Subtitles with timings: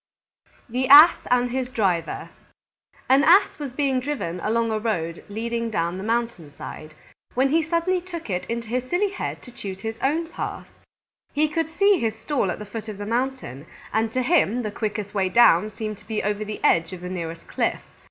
[0.67, 2.29] _THE ASS AND HIS DRIVER
[3.07, 6.95] An Ass was being driven along a road leading down the mountain side,
[7.35, 10.65] when he suddenly took it into his silly head to choose his own path.
[11.33, 14.71] He could see his stall at the foot of the mountain, and to him the
[14.71, 17.83] quickest way down seemed to be over the edge of the nearest cliff.